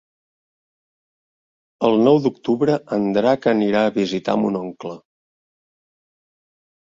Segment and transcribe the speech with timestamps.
[1.89, 4.97] El nou d'octubre en Drac anirà a visitar mon oncle.